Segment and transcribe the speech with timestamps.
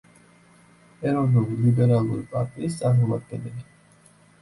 [1.09, 3.67] ეროვნულ-ლიბერალური პარტიის წარმომადგენელი.